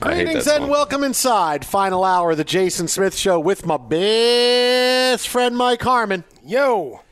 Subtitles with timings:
[0.00, 1.64] Greetings and welcome inside.
[1.64, 6.24] Final hour of the Jason Smith Show with my best friend Mike Harmon.
[6.44, 7.02] Yo.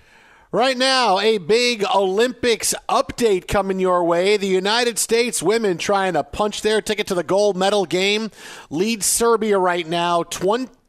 [0.50, 4.36] Right now, a big Olympics update coming your way.
[4.36, 8.30] The United States women trying to punch their ticket to the gold medal game
[8.70, 10.24] lead Serbia right now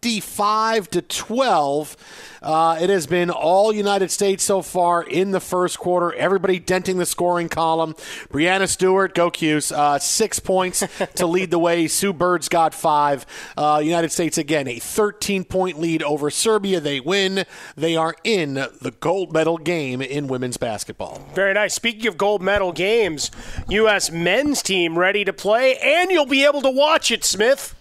[0.05, 1.97] 25 to 12.
[2.43, 6.13] Uh, it has been all United States so far in the first quarter.
[6.13, 7.95] Everybody denting the scoring column.
[8.31, 10.83] Breanna Stewart, go Q's, uh, six points
[11.15, 11.87] to lead the way.
[11.87, 13.25] Sue Bird's got five.
[13.57, 16.79] Uh, United States, again, a 13 point lead over Serbia.
[16.79, 17.43] They win.
[17.75, 21.27] They are in the gold medal game in women's basketball.
[21.33, 21.73] Very nice.
[21.73, 23.31] Speaking of gold medal games,
[23.69, 24.11] U.S.
[24.11, 27.73] men's team ready to play, and you'll be able to watch it, Smith.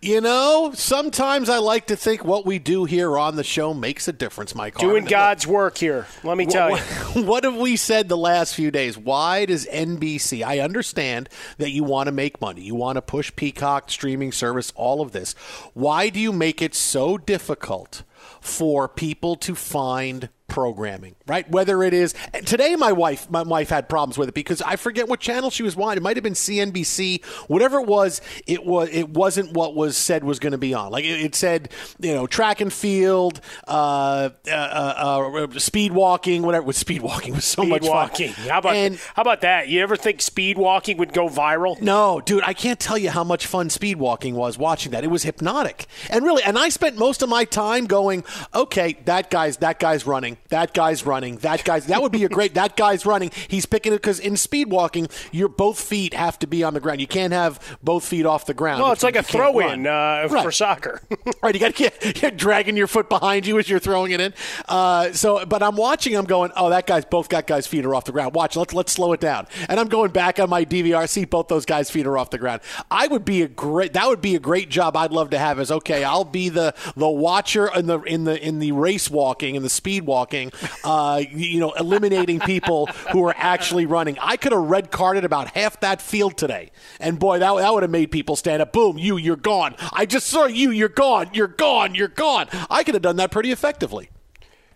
[0.00, 4.08] You know, sometimes I like to think what we do here on the show makes
[4.08, 4.76] a difference, Mike.
[4.76, 5.10] Doing Harmon.
[5.10, 6.06] God's work here.
[6.22, 7.22] Let me tell what, you.
[7.24, 8.98] What have we said the last few days?
[8.98, 10.44] Why does NBC?
[10.44, 11.28] I understand
[11.58, 12.62] that you want to make money.
[12.62, 15.34] You want to push Peacock streaming service, all of this.
[15.72, 18.02] Why do you make it so difficult
[18.40, 21.48] for people to find programming, right?
[21.50, 25.08] Whether it is today, my wife, my wife had problems with it because I forget
[25.08, 25.98] what channel she was watching.
[25.98, 28.20] It might have been CNBC, whatever it was.
[28.46, 30.92] It was it wasn't what was said was going to be on.
[30.92, 36.42] Like it, it, said, you know, track and field, uh, uh, uh, uh speed walking,
[36.42, 36.64] whatever.
[36.66, 38.32] With speed walking was so speed much walking.
[38.32, 38.48] fun.
[38.48, 39.68] How about and, how about that?
[39.68, 41.80] You ever think speed walking would go viral?
[41.80, 45.04] No, dude, I can't tell you how much fun speed walking was watching that.
[45.04, 48.24] It was hypnotic, and really, and I spent most of my time going,
[48.54, 51.13] okay, that guy's that guy's running that guy's running.
[51.22, 52.54] That guy's that would be a great.
[52.54, 53.30] That guy's running.
[53.48, 56.80] He's picking it because in speed walking, your both feet have to be on the
[56.80, 57.00] ground.
[57.00, 58.80] You can't have both feet off the ground.
[58.80, 60.42] No, it's like a throw in uh, right.
[60.42, 61.00] for soccer.
[61.42, 64.34] right, you got to you're dragging your foot behind you as you're throwing it in.
[64.68, 66.16] Uh, so, but I'm watching.
[66.16, 68.34] I'm going, oh, that guy's both got guys' feet are off the ground.
[68.34, 69.46] Watch, let's let's slow it down.
[69.68, 71.08] And I'm going back on my DVR.
[71.08, 72.62] See, both those guys' feet are off the ground.
[72.90, 73.92] I would be a great.
[73.92, 74.96] That would be a great job.
[74.96, 75.58] I'd love to have.
[75.60, 76.04] Is okay.
[76.04, 79.70] I'll be the the watcher in the in the in the race walking and the
[79.70, 80.52] speed walking,
[80.84, 84.18] uh, you know, eliminating people who are actually running.
[84.20, 86.70] I could have red carded about half that field today,
[87.00, 88.72] and boy, that that would have made people stand up.
[88.72, 89.76] Boom, you, you're gone.
[89.92, 90.70] I just saw you.
[90.70, 91.30] You're gone.
[91.32, 91.94] You're gone.
[91.94, 92.48] You're gone.
[92.70, 94.10] I could have done that pretty effectively.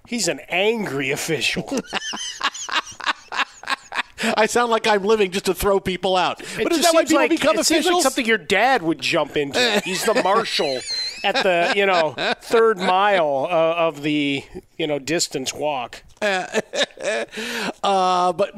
[0.06, 1.68] He's an angry official.
[4.36, 6.42] I sound like I'm living just to throw people out.
[6.56, 7.84] But is that why people like, become it officials?
[7.84, 9.80] Seems like something your dad would jump into.
[9.84, 10.80] He's the marshal
[11.24, 14.44] at the you know third mile uh, of the
[14.76, 16.02] you know distance walk.
[17.82, 18.50] uh, but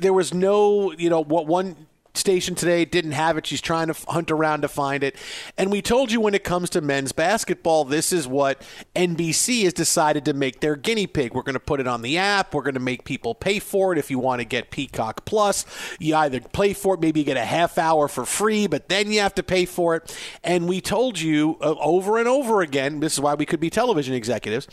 [0.00, 1.87] there was no you know what one
[2.18, 3.46] station today didn't have it.
[3.46, 5.16] She's trying to hunt around to find it.
[5.56, 8.62] And we told you when it comes to men's basketball, this is what
[8.94, 11.34] NBC has decided to make their guinea pig.
[11.34, 12.54] We're going to put it on the app.
[12.54, 13.98] We're going to make people pay for it.
[13.98, 15.64] If you want to get Peacock Plus,
[15.98, 19.10] you either pay for it, maybe you get a half hour for free, but then
[19.10, 20.16] you have to pay for it.
[20.42, 23.70] And we told you uh, over and over again, this is why we could be
[23.70, 24.66] television executives,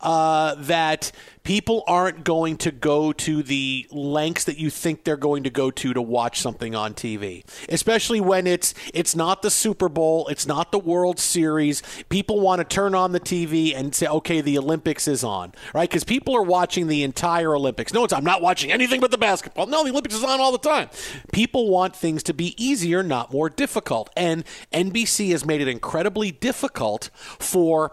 [0.00, 1.12] uh, that
[1.42, 5.70] people aren't going to go to the lengths that you think they're going to go
[5.70, 7.44] to to watch something on TV.
[7.68, 11.82] Especially when it's it's not the Super Bowl, it's not the World Series.
[12.08, 15.90] People want to turn on the TV and say, "Okay, the Olympics is on." Right?
[15.90, 17.92] Cuz people are watching the entire Olympics.
[17.92, 19.66] No, it's I'm not watching anything but the basketball.
[19.66, 20.88] No, the Olympics is on all the time.
[21.32, 24.10] People want things to be easier, not more difficult.
[24.16, 27.92] And NBC has made it incredibly difficult for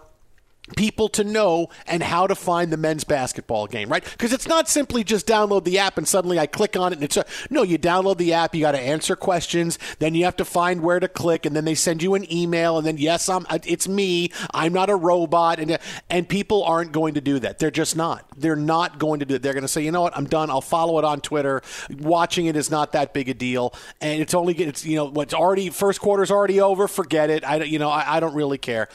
[0.76, 4.04] people to know and how to find the men's basketball game, right?
[4.04, 7.04] Because it's not simply just download the app and suddenly I click on it and
[7.04, 10.36] it's a, no, you download the app, you got to answer questions, then you have
[10.38, 13.30] to find where to click and then they send you an email and then yes,
[13.30, 15.78] I'm it's me, I'm not a robot and
[16.10, 17.60] and people aren't going to do that.
[17.60, 18.26] They're just not.
[18.38, 19.42] They're not going to do it.
[19.42, 20.16] They're going to say, "You know what?
[20.18, 20.50] I'm done.
[20.50, 21.62] I'll follow it on Twitter.
[22.00, 25.34] Watching it is not that big a deal and it's only it's you know, what's
[25.34, 27.44] already first quarter's already over, forget it.
[27.44, 28.90] I you know, I, I don't really care.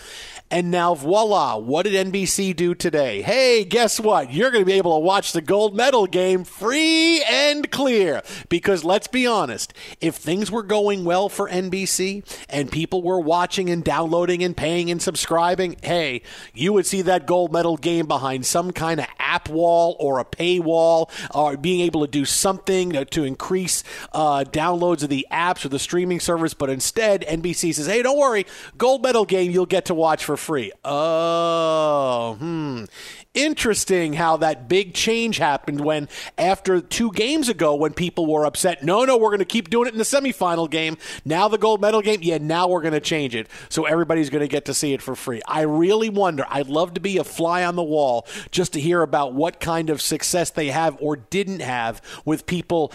[0.54, 3.22] And now, voila, what did NBC do today?
[3.22, 4.32] Hey, guess what?
[4.32, 8.22] You're going to be able to watch the gold medal game free and clear.
[8.48, 13.68] Because let's be honest, if things were going well for NBC and people were watching
[13.68, 16.22] and downloading and paying and subscribing, hey,
[16.54, 20.24] you would see that gold medal game behind some kind of app wall or a
[20.24, 25.68] paywall or being able to do something to increase uh, downloads of the apps or
[25.68, 26.54] the streaming service.
[26.54, 28.46] But instead, NBC says, hey, don't worry,
[28.78, 30.70] gold medal game you'll get to watch for free.
[30.84, 32.84] Oh, hmm.
[33.32, 36.08] Interesting how that big change happened when,
[36.38, 39.88] after two games ago, when people were upset, no, no, we're going to keep doing
[39.88, 40.96] it in the semifinal game.
[41.24, 43.48] Now the gold medal game, yeah, now we're going to change it.
[43.70, 45.42] So everybody's going to get to see it for free.
[45.48, 46.46] I really wonder.
[46.48, 49.90] I'd love to be a fly on the wall just to hear about what kind
[49.90, 52.92] of success they have or didn't have with people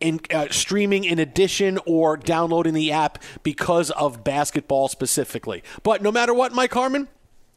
[0.00, 5.62] in uh, streaming in addition or downloading the app because of basketball specifically.
[5.82, 7.08] But no matter what, Mike Harmon,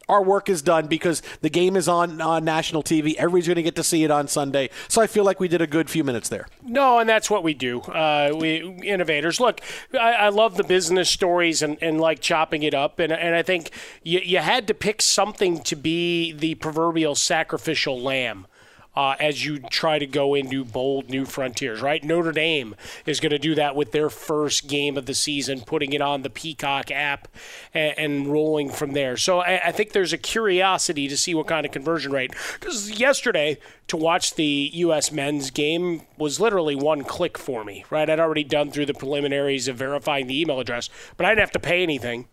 [0.09, 3.15] our work is done because the game is on on national TV.
[3.15, 4.69] Everybody's going to get to see it on Sunday.
[4.89, 6.47] So I feel like we did a good few minutes there.
[6.61, 7.79] No, and that's what we do.
[7.81, 9.39] Uh, we innovators.
[9.39, 9.61] Look,
[9.93, 12.99] I, I, love the business stories and, and like chopping it up.
[12.99, 13.71] And, and I think
[14.03, 18.47] you, you had to pick something to be the proverbial sacrificial lamb
[18.95, 22.03] uh, as you try to go into bold new frontiers, right?
[22.03, 25.93] Notre Dame is going to do that with their first game of the season, putting
[25.93, 27.27] it on the Peacock app
[27.73, 29.15] and, and rolling from there.
[29.15, 32.33] So I, I, think there's a curiosity to see what kind of conversion rate.
[32.53, 33.57] Because yesterday,
[33.87, 35.11] to watch the U.S.
[35.11, 38.09] men's game was literally one click for me, right?
[38.09, 41.51] I'd already done through the preliminaries of verifying the email address, but I didn't have
[41.51, 42.27] to pay anything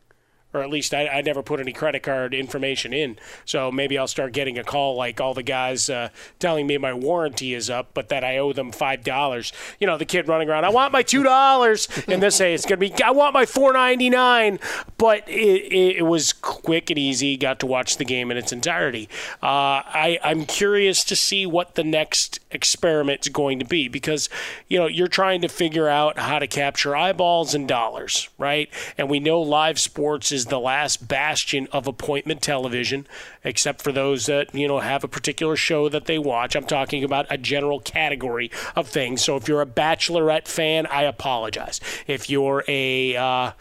[0.55, 3.19] or at least I, I, never put any credit card information in.
[3.45, 6.95] So maybe I'll start getting a call like all the guys uh, telling me my
[6.95, 9.53] warranty is up, but that I owe them five dollars.
[9.79, 12.65] You know, the kid running around, I want my two dollars, and they say it's
[12.65, 14.59] gonna be, I want my four ninety nine.
[14.97, 17.37] But it, it, it, was quick and easy.
[17.37, 19.09] Got to watch the game in its entirety.
[19.43, 24.29] Uh, I, I'm curious to see what the next experiment is going to be because
[24.67, 28.71] you know you're trying to figure out how to capture eyeballs and dollars, right?
[28.97, 33.07] And we know live sports the last bastion of appointment television,
[33.45, 36.57] except for those that, you know, have a particular show that they watch.
[36.57, 39.23] I'm talking about a general category of things.
[39.23, 41.81] So if you're a Bachelorette fan, I apologize.
[42.07, 43.53] If you're a, uh,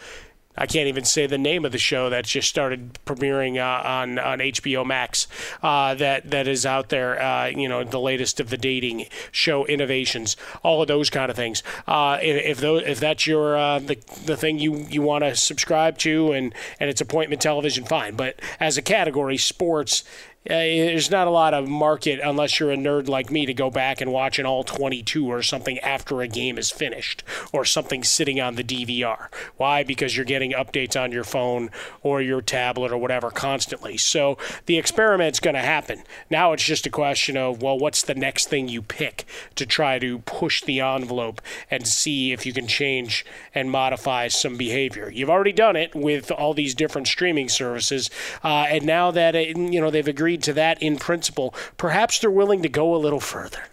[0.57, 4.19] I can't even say the name of the show that just started premiering uh, on
[4.19, 5.27] on HBO Max.
[5.61, 7.21] Uh, that that is out there.
[7.21, 11.35] Uh, you know, the latest of the dating show innovations, all of those kind of
[11.35, 11.63] things.
[11.87, 15.97] Uh, if those, if that's your uh, the the thing you you want to subscribe
[15.99, 18.15] to, and and it's appointment television, fine.
[18.15, 20.03] But as a category, sports
[20.49, 23.69] uh, there's not a lot of market unless you're a nerd like me to go
[23.69, 28.03] back and watch an all 22 or something after a game is finished or something
[28.03, 29.27] sitting on the DVR.
[29.57, 29.83] Why?
[29.83, 31.69] Because you're getting updates on your phone
[32.01, 33.97] or your tablet or whatever constantly.
[33.97, 36.03] So the experiment's going to happen.
[36.29, 39.25] Now it's just a question of, well, what's the next thing you pick
[39.55, 44.57] to try to push the envelope and see if you can change and modify some
[44.57, 45.09] behavior.
[45.09, 48.09] You've already done it with all these different streaming services,
[48.43, 52.19] uh, and now that it, you know they've agreed agreed to that in principle, perhaps
[52.19, 53.63] they're willing to go a little further.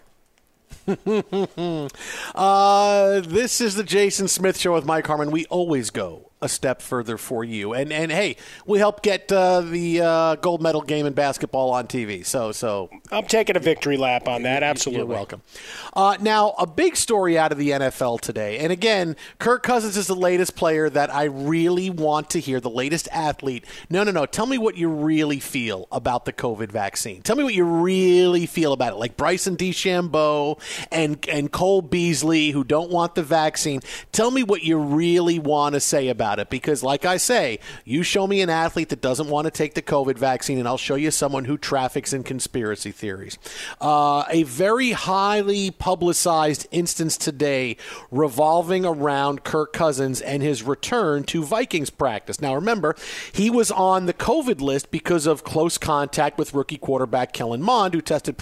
[2.35, 5.31] uh, this is the Jason Smith Show with Mike Harmon.
[5.31, 7.73] We always go a step further for you.
[7.73, 11.87] And and hey, we help get uh, the uh, gold medal game in basketball on
[11.87, 12.25] TV.
[12.25, 14.61] So so I'm taking a victory lap on that.
[14.61, 15.41] Absolutely, you're welcome.
[15.93, 20.07] Uh, now a big story out of the NFL today, and again, Kirk Cousins is
[20.07, 22.59] the latest player that I really want to hear.
[22.59, 23.65] The latest athlete.
[23.89, 24.25] No, no, no.
[24.25, 27.21] Tell me what you really feel about the COVID vaccine.
[27.21, 28.97] Tell me what you really feel about it.
[28.97, 30.59] Like Bryson DeChambeau
[30.91, 33.79] and and Cole Beasley, who don't want the vaccine.
[34.11, 37.59] Tell me what you really want to say about about it because, like I say,
[37.83, 40.77] you show me an athlete that doesn't want to take the COVID vaccine, and I'll
[40.77, 43.37] show you someone who traffics in conspiracy theories.
[43.79, 47.77] Uh, a very highly publicized instance today
[48.09, 52.41] revolving around Kirk Cousins and his return to Vikings practice.
[52.41, 52.95] Now, remember,
[53.31, 57.93] he was on the COVID list because of close contact with rookie quarterback Kellen Mond,
[57.93, 58.37] who tested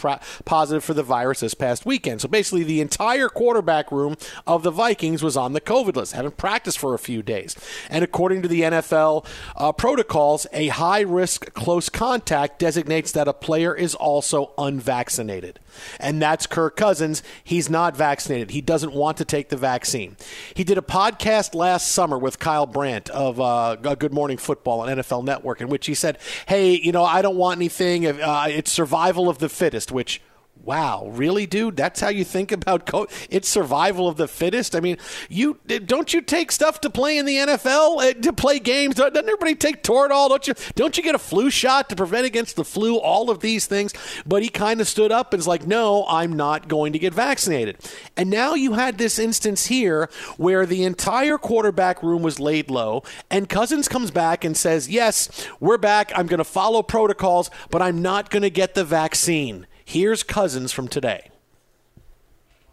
[0.46, 2.22] positive for the virus this past weekend.
[2.22, 4.16] So basically, the entire quarterback room
[4.48, 6.14] of the Vikings was on the COVID list.
[6.14, 7.58] Haven't practiced for a few days.
[7.90, 9.26] And according to the NFL
[9.56, 15.60] uh, protocols, a high risk close contact designates that a player is also unvaccinated.
[16.00, 17.24] And that's Kirk Cousins.
[17.44, 18.52] He's not vaccinated.
[18.52, 20.18] He doesn't want to take the vaccine.
[20.54, 24.90] He did a podcast last summer with Kyle Brandt of uh, Good Morning Football on
[24.90, 28.06] NFL Network, in which he said, Hey, you know, I don't want anything.
[28.06, 30.22] Uh, it's survival of the fittest, which
[30.66, 31.76] Wow, really, dude?
[31.76, 34.78] That's how you think about co- it's survival of the fittest.
[34.78, 38.60] I mean, you don't you take stuff to play in the NFL uh, to play
[38.60, 38.96] games?
[38.96, 40.30] Doesn't everybody take Toradol?
[40.30, 40.54] Don't you?
[40.76, 42.96] Don't you get a flu shot to prevent against the flu?
[42.96, 43.94] All of these things.
[44.26, 47.14] But he kind of stood up and was like, "No, I'm not going to get
[47.14, 47.78] vaccinated."
[48.16, 53.04] And now you had this instance here where the entire quarterback room was laid low,
[53.30, 56.14] and Cousins comes back and says, "Yes, we're back.
[56.16, 60.72] I'm going to follow protocols, but I'm not going to get the vaccine." Here's Cousins
[60.72, 61.30] from today.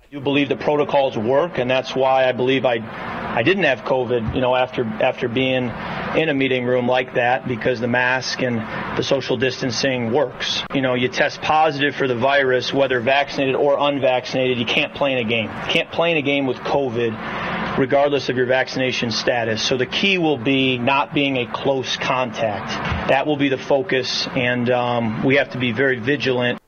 [0.03, 3.81] I do believe the protocols work, and that's why I believe I I didn't have
[3.81, 4.35] COVID.
[4.35, 5.71] You know, after after being
[6.17, 8.57] in a meeting room like that, because the mask and
[8.99, 10.63] the social distancing works.
[10.75, 14.59] You know, you test positive for the virus, whether vaccinated or unvaccinated.
[14.59, 15.45] You can't play in a game.
[15.45, 19.63] You can't play in a game with COVID, regardless of your vaccination status.
[19.63, 23.09] So the key will be not being a close contact.
[23.09, 26.60] That will be the focus, and um, we have to be very vigilant.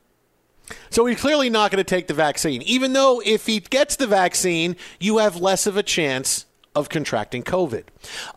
[0.89, 4.07] So he's clearly not going to take the vaccine, even though if he gets the
[4.07, 7.83] vaccine, you have less of a chance of contracting COVID.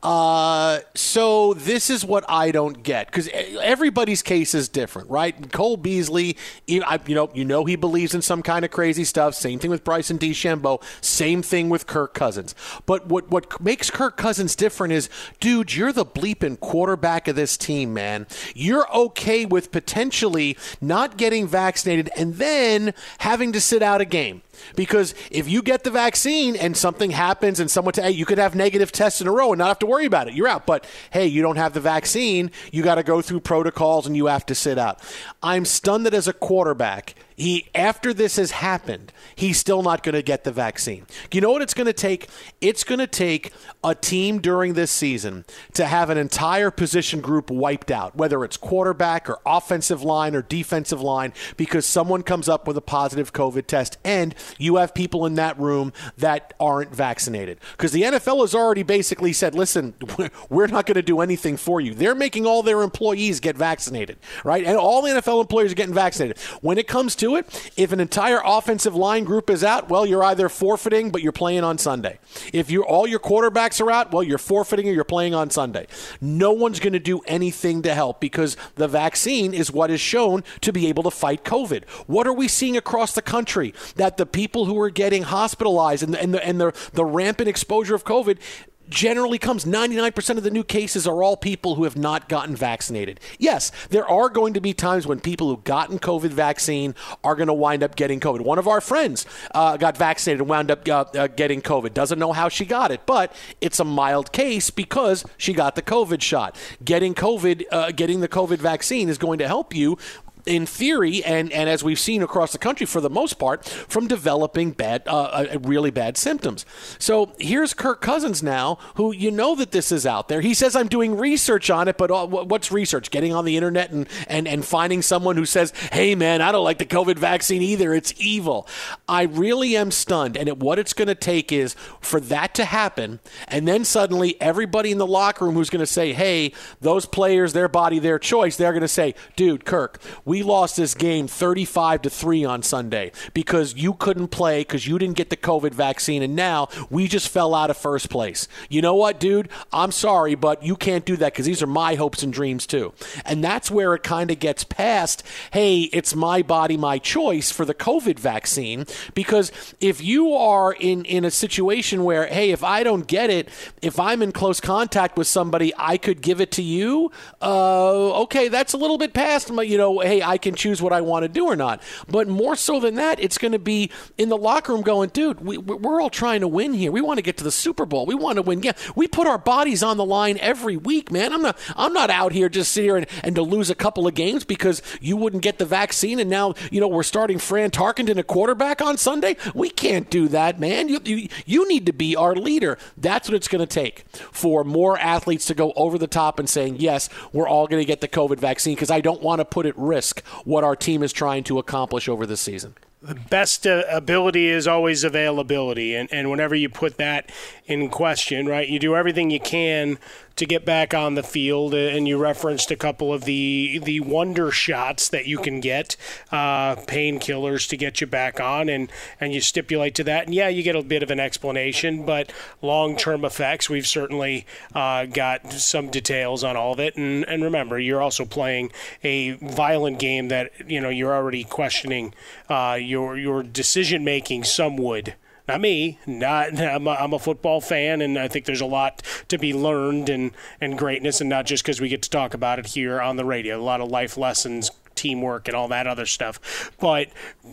[0.03, 5.53] Uh, so this is what I don't get because everybody's case is different, right?
[5.53, 9.35] Cole Beasley, you know, you know he believes in some kind of crazy stuff.
[9.35, 10.83] Same thing with Bryson DeChambeau.
[11.01, 12.55] Same thing with Kirk Cousins.
[12.85, 15.09] But what what makes Kirk Cousins different is,
[15.41, 18.27] dude, you're the bleeping quarterback of this team, man.
[18.55, 24.43] You're okay with potentially not getting vaccinated and then having to sit out a game.
[24.75, 28.39] Because if you get the vaccine and something happens and someone, t- hey, you could
[28.39, 30.35] have negative tests in a row and not have to worry about it.
[30.35, 30.67] You're out.
[30.67, 32.51] But hey, you don't have the vaccine.
[32.73, 35.01] You got to go through protocols and you have to sit out.
[35.43, 40.15] I'm stunned that as a quarterback, He after this has happened, he's still not going
[40.15, 41.07] to get the vaccine.
[41.31, 42.29] You know what it's going to take?
[42.63, 43.53] It's going to take
[43.85, 48.57] a team during this season to have an entire position group wiped out, whether it's
[48.57, 53.67] quarterback or offensive line or defensive line, because someone comes up with a positive COVID
[53.67, 57.61] test and you have people in that room that aren't vaccinated.
[57.73, 59.95] Because the NFL has already basically said, listen,
[60.49, 61.93] we're not going to do anything for you.
[61.93, 64.65] They're making all their employees get vaccinated, right?
[64.65, 66.39] And all the NFL employees are getting vaccinated.
[66.63, 70.23] When it comes to it, if an entire offensive line group is out, well, you're
[70.23, 72.19] either forfeiting, but you're playing on Sunday.
[72.53, 75.87] If you all your quarterbacks are out, well, you're forfeiting or you're playing on Sunday.
[76.21, 80.45] No one's going to do anything to help because the vaccine is what is shown
[80.61, 81.89] to be able to fight COVID.
[82.07, 83.75] What are we seeing across the country?
[83.97, 87.95] That the people who are getting hospitalized and, and, the, and the, the rampant exposure
[87.95, 88.39] of COVID
[88.89, 93.21] generally comes 99% of the new cases are all people who have not gotten vaccinated.
[93.39, 97.49] Yes, there are going to be times when people who've gotten COVID vaccine are going
[97.49, 98.43] to wind up getting COVID.
[98.43, 101.95] One of our friends uh, got vaccinated and wound up uh, uh, getting COVID.
[101.95, 105.83] Doesn't know how she got it, but it's a mild case because she got the
[105.83, 106.57] COVID shot.
[106.85, 109.99] Getting COVID, uh, getting the COVID vaccine is going to help you
[110.47, 114.07] in theory, and, and as we've seen across the country for the most part, from
[114.07, 116.65] developing bad, uh, uh, really bad symptoms.
[116.99, 120.41] So here's Kirk Cousins now, who you know that this is out there.
[120.41, 123.11] He says, I'm doing research on it, but uh, what's research?
[123.11, 126.65] Getting on the internet and, and, and finding someone who says, hey, man, I don't
[126.65, 127.93] like the COVID vaccine either.
[127.93, 128.69] It's evil.
[129.09, 130.37] I really am stunned.
[130.37, 134.41] And it, what it's going to take is for that to happen, and then suddenly
[134.41, 138.19] everybody in the locker room who's going to say, hey, those players, their body, their
[138.19, 142.45] choice, they're going to say, dude, Kirk, we we lost this game 35 to 3
[142.45, 146.69] on Sunday because you couldn't play because you didn't get the COVID vaccine and now
[146.91, 148.47] we just fell out of first place.
[148.69, 149.49] You know what, dude?
[149.73, 152.93] I'm sorry, but you can't do that because these are my hopes and dreams too.
[153.25, 157.65] And that's where it kind of gets past, hey, it's my body, my choice for
[157.65, 159.51] the COVID vaccine because
[159.81, 163.49] if you are in in a situation where hey, if I don't get it,
[163.81, 167.11] if I'm in close contact with somebody, I could give it to you.
[167.41, 170.93] Uh, okay, that's a little bit past my, you know, hey, I can choose what
[170.93, 171.83] I want to do or not.
[172.09, 175.41] But more so than that, it's going to be in the locker room going, dude,
[175.41, 176.91] we, we're all trying to win here.
[176.91, 178.07] We want to get to the Super Bowl.
[178.07, 178.63] We want to win.
[178.63, 181.33] Yeah, we put our bodies on the line every week, man.
[181.33, 181.59] I'm not.
[181.77, 184.45] I'm not out here just sitting here and, and to lose a couple of games
[184.45, 188.23] because you wouldn't get the vaccine, and now you know we're starting Fran Tarkenton a
[188.23, 189.37] quarterback on Sunday.
[189.55, 190.89] We can't do that, man.
[190.89, 192.79] You you, you need to be our leader.
[192.97, 196.49] That's what it's going to take for more athletes to go over the top and
[196.49, 199.45] saying, yes, we're all going to get the COVID vaccine because I don't want to
[199.45, 202.75] put at risk what our team is trying to accomplish over the season.
[203.03, 207.31] The best uh, ability is always availability and, and whenever you put that
[207.67, 209.99] in question right you do everything you can
[210.37, 211.75] to get back on the field.
[211.75, 215.97] Uh, and you referenced a couple of the the wonder shots that you can get,
[216.31, 220.27] uh, painkillers to get you back on, and and you stipulate to that.
[220.27, 224.47] And yeah, you get a bit of an explanation, but long term effects, we've certainly
[224.75, 226.97] uh, got some details on all of it.
[226.97, 228.71] And and remember, you're also playing
[229.03, 232.15] a violent game that you know you're already questioning
[232.49, 234.45] uh, your your decision making.
[234.45, 235.15] Some would
[235.49, 235.99] not me.
[236.07, 239.53] Not I'm a, I'm a football fan, and I think there's a lot to be
[239.53, 243.01] learned and and greatness, and not just because we get to talk about it here
[243.01, 243.61] on the radio.
[243.61, 246.73] A lot of life lessons teamwork and all that other stuff.
[246.81, 247.09] But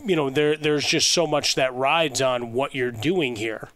[0.06, 3.70] you know, there there's just so much that rides on what you're doing here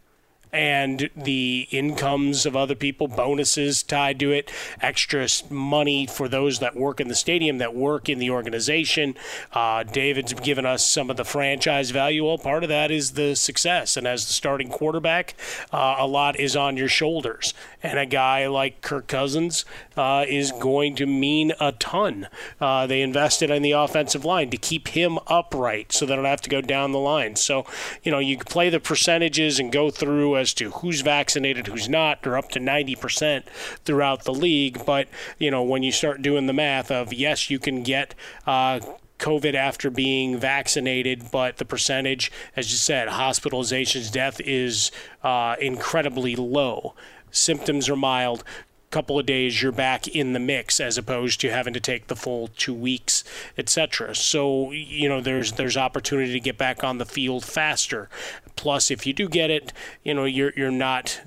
[0.52, 6.76] and the incomes of other people, bonuses tied to it, extra money for those that
[6.76, 9.14] work in the stadium, that work in the organization.
[9.52, 12.24] Uh, David's given us some of the franchise value.
[12.24, 13.96] Well, part of that is the success.
[13.96, 15.34] And as the starting quarterback,
[15.72, 17.54] uh, a lot is on your shoulders.
[17.82, 19.64] And a guy like Kirk Cousins
[19.96, 22.28] uh, is going to mean a ton.
[22.60, 26.40] Uh, they invested in the offensive line to keep him upright so they don't have
[26.42, 27.36] to go down the line.
[27.36, 27.66] So,
[28.02, 32.22] you know, you play the percentages and go through as to who's vaccinated, who's not.
[32.22, 33.44] They're up to 90%
[33.84, 34.84] throughout the league.
[34.86, 38.14] But, you know, when you start doing the math of, yes, you can get.
[38.46, 38.80] Uh,
[39.18, 44.92] COVID after being vaccinated, but the percentage, as you said, hospitalizations, death is
[45.24, 46.94] uh, incredibly low.
[47.30, 48.44] Symptoms are mild
[48.90, 52.16] couple of days you're back in the mix as opposed to having to take the
[52.16, 53.22] full two weeks
[53.58, 58.08] etc so you know there's there's opportunity to get back on the field faster.
[58.56, 59.72] Plus if you do get it
[60.04, 61.20] you know you're you're not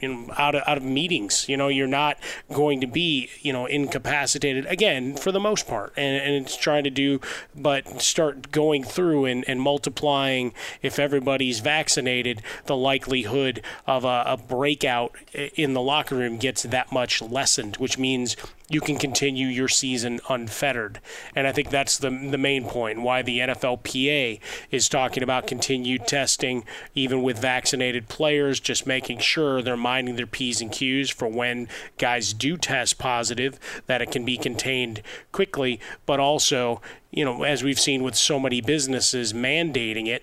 [0.00, 1.48] you know, out of out of meetings.
[1.48, 2.18] You know, you're not
[2.52, 6.84] going to be you know incapacitated again for the most part, and, and it's trying
[6.84, 7.20] to do,
[7.54, 14.36] but start going through and, and multiplying if everybody's vaccinated, the likelihood of a, a
[14.36, 18.36] breakout in the locker room gets that much lessened, which means
[18.70, 21.00] you can continue your season unfettered.
[21.34, 26.06] And I think that's the the main point why the NFLPA is talking about continued
[26.06, 31.26] testing, even with vaccinated players, just making sure they're minding their P's and Q's for
[31.26, 31.66] when
[31.98, 37.64] guys do test positive, that it can be contained quickly, but also, you know, as
[37.64, 40.22] we've seen with so many businesses mandating it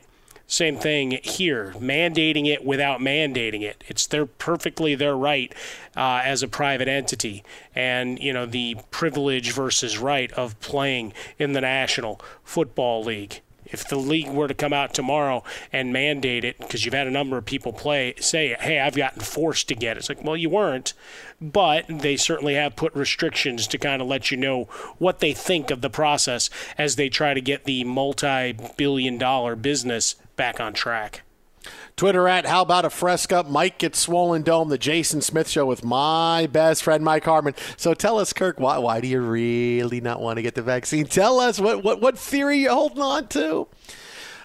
[0.49, 3.83] same thing here, mandating it without mandating it.
[3.89, 5.53] It's their perfectly their right
[5.97, 7.43] uh, as a private entity,
[7.75, 13.41] and you know the privilege versus right of playing in the National Football League.
[13.71, 17.11] If the league were to come out tomorrow and mandate it, because you've had a
[17.11, 20.37] number of people play say, "Hey, I've gotten forced to get it," it's like, well,
[20.37, 20.93] you weren't,
[21.41, 24.65] but they certainly have put restrictions to kind of let you know
[24.97, 30.59] what they think of the process as they try to get the multi-billion-dollar business back
[30.59, 31.21] on track.
[31.97, 33.43] Twitter at How About a Fresca?
[33.49, 34.69] Mike gets swollen dome.
[34.69, 37.55] The Jason Smith Show with my best friend Mike Harmon.
[37.75, 41.07] So tell us, Kirk, why why do you really not want to get the vaccine?
[41.07, 43.67] Tell us what what what theory you're holding on to.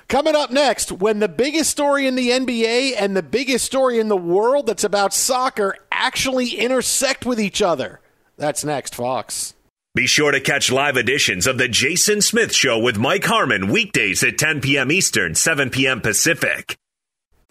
[0.08, 4.08] Coming up next, when the biggest story in the NBA and the biggest story in
[4.08, 8.00] the world that's about soccer actually intersect with each other.
[8.38, 9.52] That's next, Fox.
[9.94, 14.24] Be sure to catch live editions of The Jason Smith Show with Mike Harmon weekdays
[14.24, 14.90] at 10 p.m.
[14.90, 16.00] Eastern, 7 p.m.
[16.00, 16.78] Pacific.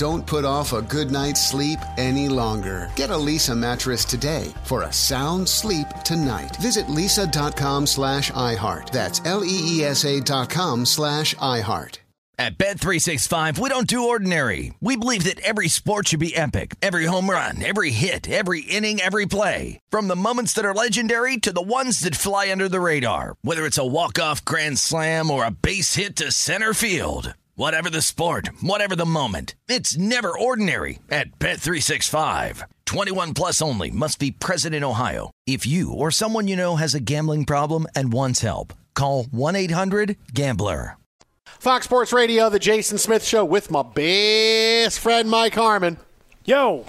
[0.00, 2.90] Don't put off a good night's sleep any longer.
[2.96, 6.56] Get a Leesa mattress today for a sound sleep tonight.
[6.56, 8.92] Visit leesa.com slash iHeart.
[8.92, 11.98] That's L E E S A dot com slash iHeart.
[12.38, 14.72] At Bet365, we don't do ordinary.
[14.80, 16.76] We believe that every sport should be epic.
[16.80, 19.80] Every home run, every hit, every inning, every play.
[19.90, 23.36] From the moments that are legendary to the ones that fly under the radar.
[23.42, 27.34] Whether it's a walk-off grand slam or a base hit to center field.
[27.60, 32.62] Whatever the sport, whatever the moment, it's never ordinary at Bet365.
[32.86, 35.30] 21 plus only must be present in Ohio.
[35.46, 40.96] If you or someone you know has a gambling problem and wants help, call 1-800-GAMBLER.
[41.44, 45.98] Fox Sports Radio, the Jason Smith Show with my best friend Mike Harmon.
[46.46, 46.86] Yo.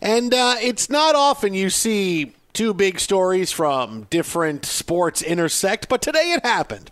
[0.00, 6.00] And uh, it's not often you see two big stories from different sports intersect, but
[6.00, 6.90] today it happened.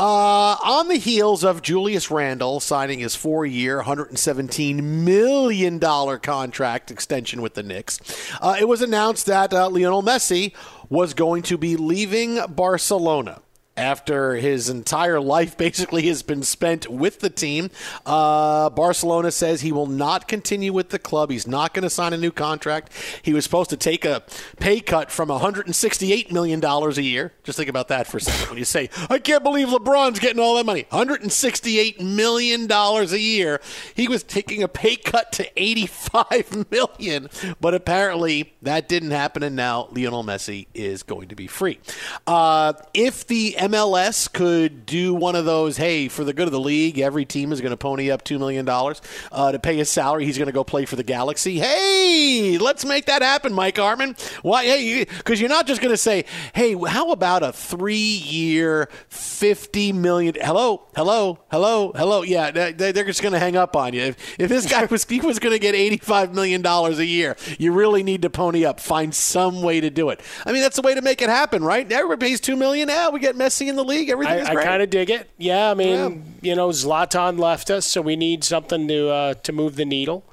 [0.00, 7.42] Uh, on the heels of Julius Randle signing his four year, $117 million contract extension
[7.42, 7.98] with the Knicks,
[8.40, 10.54] uh, it was announced that uh, Lionel Messi
[10.88, 13.42] was going to be leaving Barcelona
[13.78, 17.70] after his entire life basically has been spent with the team.
[18.04, 21.30] Uh, Barcelona says he will not continue with the club.
[21.30, 22.92] He's not going to sign a new contract.
[23.22, 24.22] He was supposed to take a
[24.58, 27.32] pay cut from $168 million a year.
[27.44, 28.48] Just think about that for a second.
[28.50, 33.60] When you say, I can't believe LeBron's getting all that money $168 million a year.
[33.94, 37.28] He was taking a pay cut to 85 million.
[37.60, 41.78] But apparently that didn't happen, and now Lionel Messi is going to be free.
[42.26, 46.60] Uh, if the MLS could do one of those, hey, for the good of the
[46.60, 50.24] league, every team is going to pony up $2 million uh, to pay his salary.
[50.24, 51.58] He's going to go play for the Galaxy.
[51.58, 54.16] Hey, let's make that happen, Mike Harmon.
[54.42, 54.64] Why?
[54.64, 59.92] Hey, because you're not just going to say, hey, how about a three year, 50
[59.92, 60.34] million?
[60.40, 62.22] Hello, hello, hello, hello.
[62.22, 64.02] Yeah, they're just going to hang up on you.
[64.02, 67.72] If, if this guy was, he was going to get $85 million a year, you
[67.72, 68.80] really need to pony up.
[68.80, 70.20] Find some way to do it.
[70.44, 71.90] I mean, that's the way to make it happen, right?
[71.90, 72.88] Everybody pays 2 million.
[72.88, 74.08] Yeah, we get Messi in the league.
[74.08, 74.52] Everything's I.
[74.52, 75.28] I kind of dig it.
[75.36, 76.50] Yeah, I mean, yeah.
[76.50, 80.24] you know, Zlatan left us, so we need something to uh, to move the needle.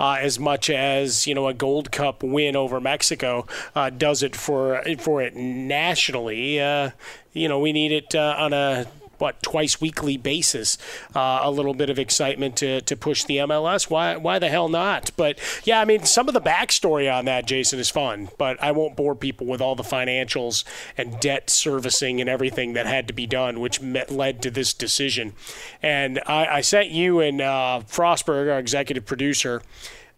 [0.00, 4.34] Uh, as much as you know a Gold Cup win over Mexico uh, does it
[4.34, 6.58] for for it nationally.
[6.58, 6.90] Uh,
[7.32, 8.86] you know, we need it uh, on a
[9.22, 10.76] what twice weekly basis,
[11.14, 13.88] uh, a little bit of excitement to, to push the MLS.
[13.88, 15.12] Why why the hell not?
[15.16, 18.30] But yeah, I mean some of the backstory on that, Jason, is fun.
[18.36, 20.64] But I won't bore people with all the financials
[20.98, 24.74] and debt servicing and everything that had to be done, which met, led to this
[24.74, 25.34] decision.
[25.80, 29.62] And I, I sent you and uh, Frostberg, our executive producer.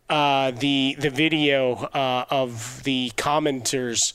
[0.09, 4.15] Uh, the the video uh, of the commenters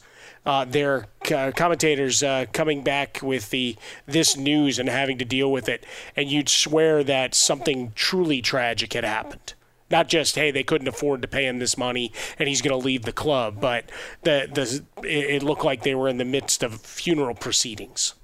[0.49, 3.75] uh, their uh, commentators uh, coming back with the
[4.07, 5.85] this news and having to deal with it,
[6.15, 9.53] and you'd swear that something truly tragic had happened.
[9.91, 12.83] Not just hey, they couldn't afford to pay him this money and he's going to
[12.83, 13.91] leave the club, but
[14.23, 18.15] the the it looked like they were in the midst of funeral proceedings.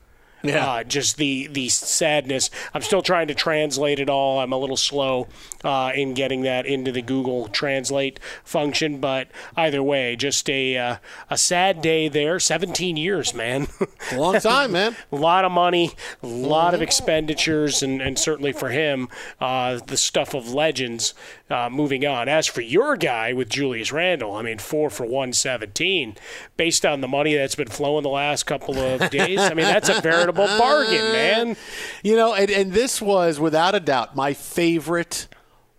[0.49, 0.69] Yeah.
[0.69, 2.49] Uh, just the the sadness.
[2.73, 4.39] I'm still trying to translate it all.
[4.39, 5.27] I'm a little slow
[5.63, 10.97] uh, in getting that into the Google Translate function, but either way, just a uh,
[11.29, 12.39] a sad day there.
[12.39, 13.67] 17 years, man.
[14.11, 14.95] a long time, man.
[15.11, 19.97] a lot of money, a lot of expenditures, and, and certainly for him, uh, the
[19.97, 21.13] stuff of legends.
[21.47, 22.27] Uh, moving on.
[22.27, 26.15] As for your guy with Julius Randle, I mean, four for 117,
[26.57, 29.39] based on the money that's been flowing the last couple of days.
[29.39, 31.57] I mean, that's a veritable bargain, man.
[32.03, 35.27] You know, and, and this was without a doubt my favorite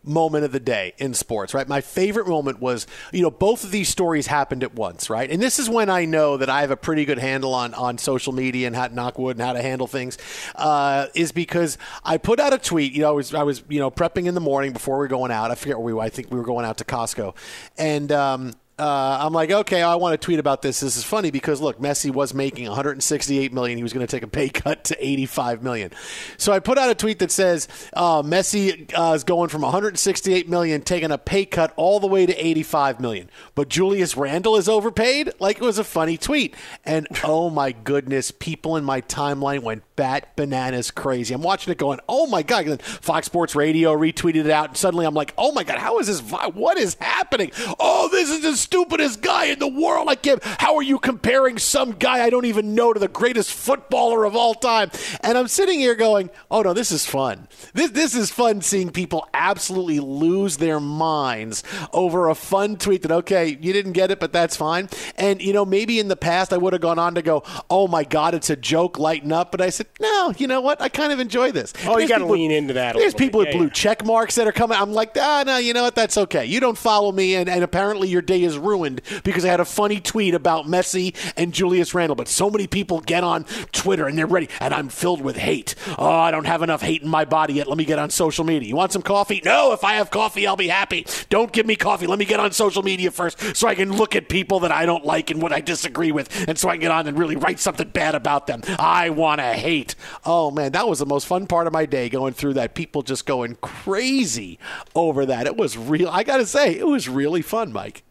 [0.07, 1.66] moment of the day in sports, right?
[1.69, 5.29] My favorite moment was, you know, both of these stories happened at once, right?
[5.29, 7.99] And this is when I know that I have a pretty good handle on, on
[7.99, 10.16] social media and how to knock wood and how to handle things,
[10.55, 13.81] uh, is because I put out a tweet, you know, I was, I was, you
[13.81, 15.51] know, prepping in the morning before we were going out.
[15.51, 16.03] I forget where we were.
[16.03, 17.35] I think we were going out to Costco.
[17.77, 20.81] And, um, uh, I'm like, okay, I want to tweet about this.
[20.81, 23.79] This is funny because look, Messi was making 168 million.
[23.79, 25.93] He was going to take a pay cut to 85 million.
[26.37, 30.49] So I put out a tweet that says uh, Messi uh, is going from 168
[30.51, 33.31] million, taking a pay cut all the way to 85 million.
[33.55, 35.33] But Julius Randle is overpaid.
[35.39, 36.55] Like it was a funny tweet.
[36.85, 41.33] And oh my goodness, people in my timeline went bat bananas crazy.
[41.33, 42.65] I'm watching it going, oh my god.
[42.65, 45.79] And then Fox Sports Radio retweeted it out, and suddenly I'm like, oh my god,
[45.79, 46.21] how is this?
[46.21, 47.53] What is happening?
[47.81, 50.09] Oh, this is just stupidest guy in the world.
[50.09, 50.42] I can't.
[50.42, 54.35] How are you comparing some guy I don't even know to the greatest footballer of
[54.35, 54.90] all time?
[55.20, 57.46] And I'm sitting here going, oh no, this is fun.
[57.74, 63.12] This this is fun seeing people absolutely lose their minds over a fun tweet that
[63.12, 64.88] okay, you didn't get it, but that's fine.
[65.16, 67.87] And you know, maybe in the past I would have gone on to go, oh
[67.87, 69.52] my god, it's a joke, lighten up.
[69.52, 70.83] But I said, no, you know what?
[70.83, 71.72] I kind of enjoy this.
[71.87, 72.96] Oh, you got to lean into that.
[72.96, 73.48] There's people bit.
[73.48, 73.72] with blue yeah.
[73.72, 74.76] check marks that are coming.
[74.76, 75.94] I'm like, ah, no, you know what?
[75.94, 76.44] That's okay.
[76.44, 79.61] You don't follow me, and, and apparently your day is is ruined because I had
[79.61, 82.16] a funny tweet about Messi and Julius Randle.
[82.16, 85.75] But so many people get on Twitter and they're ready, and I'm filled with hate.
[85.99, 87.69] Oh, I don't have enough hate in my body yet.
[87.69, 88.69] Let me get on social media.
[88.69, 89.42] You want some coffee?
[89.45, 91.07] No, if I have coffee, I'll be happy.
[91.29, 92.07] Don't give me coffee.
[92.07, 94.87] Let me get on social media first so I can look at people that I
[94.87, 97.37] don't like and what I disagree with, and so I can get on and really
[97.37, 98.62] write something bad about them.
[98.79, 99.95] I want to hate.
[100.25, 102.75] Oh, man, that was the most fun part of my day going through that.
[102.75, 104.59] People just going crazy
[104.95, 105.47] over that.
[105.47, 106.09] It was real.
[106.09, 108.03] I got to say, it was really fun, Mike.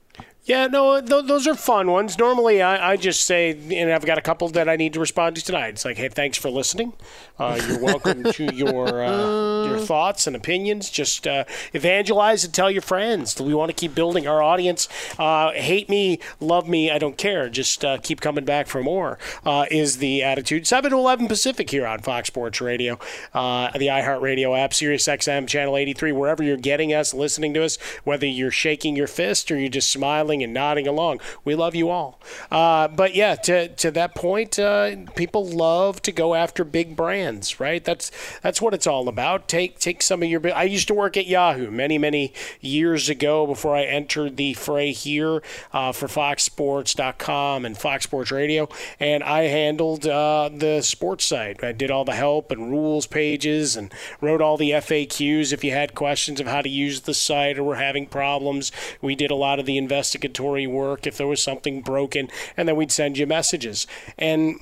[0.46, 2.20] Yeah, no, th- those are fun ones.
[2.20, 5.36] Normally, I, I just say, and I've got a couple that I need to respond
[5.38, 5.70] to tonight.
[5.70, 6.94] It's like, hey, thanks for listening.
[7.40, 10.92] Uh, you're welcome to your uh, your thoughts and opinions.
[10.92, 13.42] Just uh, evangelize and tell your friends.
[13.42, 14.88] We want to keep building our audience.
[15.18, 17.50] Uh, hate me, love me, I don't care.
[17.50, 19.18] Just uh, keep coming back for more.
[19.44, 20.68] Uh, is the attitude?
[20.68, 23.00] Seven to eleven Pacific here on Fox Sports Radio,
[23.34, 27.78] the iHeartRadio app, Sirius XM channel eighty three, wherever you're getting us, listening to us.
[28.04, 31.20] Whether you're shaking your fist or you're just smiling and nodding along.
[31.44, 32.20] We love you all.
[32.52, 37.60] Uh, but yeah, to, to that point, uh, people love to go after big brands,
[37.60, 37.84] right?
[37.84, 39.48] That's that's what it's all about.
[39.48, 40.42] Take take some of your.
[40.56, 44.92] I used to work at Yahoo many many years ago before I entered the fray
[44.92, 45.42] here
[45.74, 48.70] uh, for FoxSports.com and Fox Sports Radio,
[49.00, 51.64] and I handled uh, the sports site.
[51.64, 55.72] I did all the help and rules pages and wrote all the FAQs if you
[55.72, 58.72] had questions of how to use the site or were having problems.
[59.02, 59.78] We did a lot of the
[60.26, 63.88] investigatory work if there was something broken, and then we'd send you messages.
[64.18, 64.60] And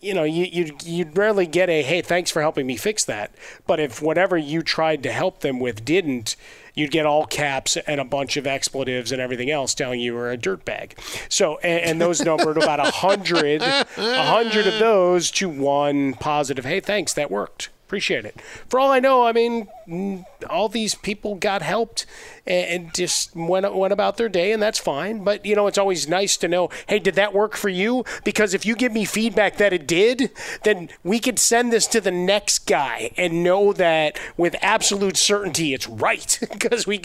[0.00, 3.34] you know, you, you'd, you'd rarely get a, hey, thanks for helping me fix that.
[3.66, 6.36] But if whatever you tried to help them with didn't,
[6.76, 10.30] you'd get all caps and a bunch of expletives and everything else telling you were
[10.30, 10.92] a dirtbag.
[11.28, 16.64] So, and, and those numbered about a hundred, a hundred of those to one positive,
[16.64, 17.70] hey, thanks, that worked.
[17.86, 18.40] Appreciate it.
[18.68, 22.04] For all I know, I mean, mm, all these people got helped
[22.44, 25.22] and just went went about their day, and that's fine.
[25.22, 28.04] But you know, it's always nice to know, hey, did that work for you?
[28.24, 30.32] Because if you give me feedback that it did,
[30.64, 35.72] then we could send this to the next guy and know that with absolute certainty
[35.72, 36.40] it's right.
[36.68, 37.00] because we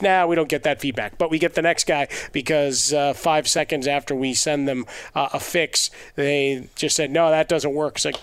[0.00, 3.12] now nah, we don't get that feedback, but we get the next guy because uh,
[3.12, 7.74] five seconds after we send them uh, a fix, they just said, no, that doesn't
[7.74, 7.96] work.
[7.96, 8.16] It's like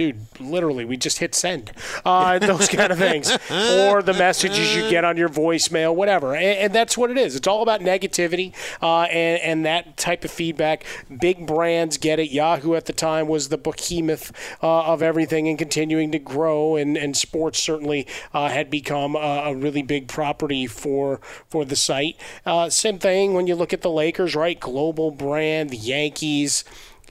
[0.00, 1.72] dude, literally, we just hit send.
[2.06, 3.30] Uh, those kind of things.
[3.50, 6.34] or the messages you get on your voicemail, whatever.
[6.34, 7.36] And, and that's what it is.
[7.36, 10.86] It's all about negativity uh, and, and, that type of feedback.
[11.20, 12.30] Big brands get it.
[12.30, 14.32] Yahoo at the time was the behemoth
[14.62, 16.76] uh, of everything and continuing to grow.
[16.76, 21.76] And, and sports certainly uh, had become a, a, really big property for, for the
[21.76, 22.16] site.
[22.46, 24.58] Uh, same thing when you look at the Lakers, right?
[24.58, 26.64] Global brand, the Yankees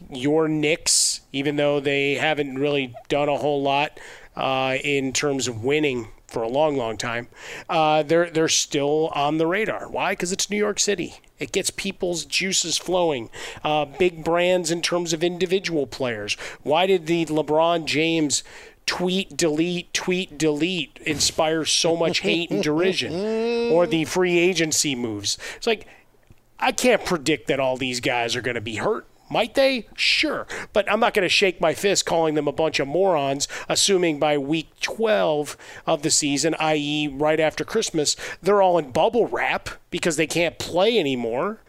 [0.09, 3.99] your Knicks, even though they haven't really done a whole lot
[4.35, 7.27] uh, in terms of winning for a long, long time,
[7.69, 9.89] uh, they're they're still on the radar.
[9.89, 10.11] Why?
[10.11, 11.15] Because it's New York City.
[11.39, 13.29] It gets people's juices flowing.
[13.63, 16.35] Uh, big brands in terms of individual players.
[16.63, 18.43] Why did the LeBron James
[18.85, 23.13] tweet, delete, tweet, delete inspire so much hate and derision?
[23.69, 25.37] Or the free agency moves.
[25.55, 25.85] It's like
[26.59, 29.05] I can't predict that all these guys are going to be hurt.
[29.29, 29.87] Might they?
[29.95, 30.47] Sure.
[30.73, 34.19] But I'm not going to shake my fist calling them a bunch of morons, assuming
[34.19, 39.69] by week 12 of the season, i.e., right after Christmas, they're all in bubble wrap
[39.91, 41.59] because they can't play anymore.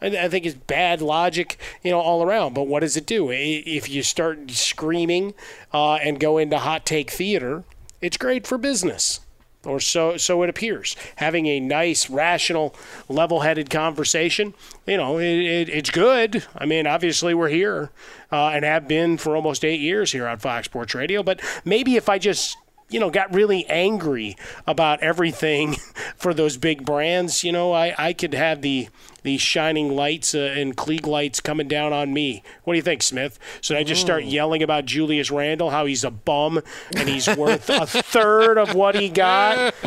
[0.00, 2.54] I think it's bad logic, you know, all around.
[2.54, 3.30] But what does it do?
[3.32, 5.34] If you start screaming
[5.72, 7.64] uh, and go into hot take theater,
[8.00, 9.20] it's great for business
[9.68, 10.96] or so so it appears.
[11.16, 12.74] Having a nice, rational,
[13.08, 14.54] level-headed conversation,
[14.86, 16.44] you know, it, it, it's good.
[16.56, 17.90] I mean, obviously we're here
[18.32, 21.22] uh, and have been for almost eight years here on Fox Sports Radio.
[21.22, 22.56] But maybe if I just
[22.90, 25.76] you know, got really angry about everything
[26.16, 28.88] for those big brands, you know, I, I could have the
[29.22, 32.42] these shining lights uh, and Klieg lights coming down on me.
[32.64, 33.38] What do you think, Smith?
[33.60, 34.30] Should I just start mm.
[34.30, 36.62] yelling about Julius Randle, how he's a bum
[36.96, 39.74] and he's worth a third of what he got?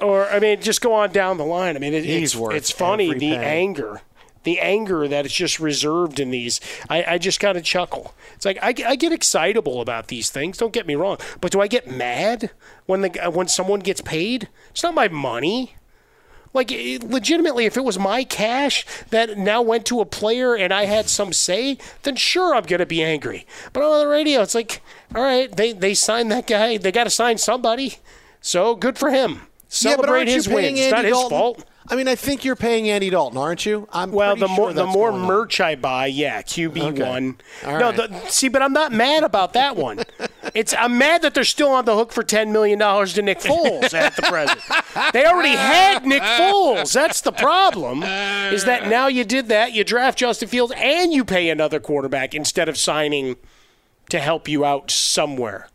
[0.00, 1.74] Or I mean, just go on down the line.
[1.74, 4.00] I mean, it, he's it's, worth it's funny the anger
[4.48, 6.58] the anger that is just reserved in these.
[6.88, 8.14] I, I just kind of chuckle.
[8.34, 10.56] It's like I, I, get excitable about these things.
[10.56, 12.50] Don't get me wrong, but do I get mad
[12.86, 14.48] when the uh, when someone gets paid?
[14.70, 15.76] It's not my money.
[16.54, 20.86] Like legitimately, if it was my cash that now went to a player and I
[20.86, 23.46] had some say, then sure I'm gonna be angry.
[23.74, 24.80] But on the radio, it's like,
[25.14, 26.78] all right, they they signed that guy.
[26.78, 27.96] They got to sign somebody.
[28.40, 29.42] So good for him.
[29.68, 30.80] Celebrate yeah, his wins.
[30.80, 31.30] It's not his Dalton?
[31.30, 31.64] fault.
[31.90, 33.88] I mean, I think you're paying Andy Dalton, aren't you?
[33.92, 34.36] I'm well.
[34.36, 35.68] The sure more the more merch on.
[35.68, 37.08] I buy, yeah, QB Okay.
[37.08, 37.38] one.
[37.64, 37.96] All no, right.
[37.96, 40.02] the, see, but I'm not mad about that one.
[40.54, 43.40] It's I'm mad that they're still on the hook for ten million dollars to Nick
[43.40, 44.60] Foles at the present.
[45.12, 46.92] They already had Nick Foles.
[46.92, 48.02] That's the problem.
[48.02, 52.34] Is that now you did that, you draft Justin Fields and you pay another quarterback
[52.34, 53.36] instead of signing
[54.10, 55.68] to help you out somewhere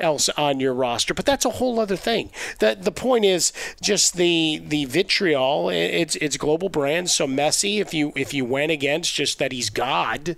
[0.00, 1.14] else on your roster.
[1.14, 2.30] But that's a whole other thing.
[2.58, 5.70] The the point is just the the vitriol.
[5.70, 7.14] It's it's global brands.
[7.14, 10.36] So Messi, if you if you went against just that he's God.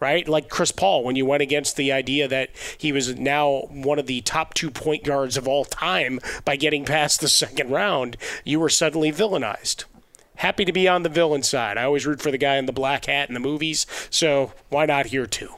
[0.00, 3.98] Right, like Chris Paul, when you went against the idea that he was now one
[3.98, 8.16] of the top two point guards of all time by getting past the second round,
[8.44, 9.86] you were suddenly villainized
[10.38, 11.76] happy to be on the villain side.
[11.76, 14.86] I always root for the guy in the black hat in the movies, so why
[14.86, 15.57] not here too?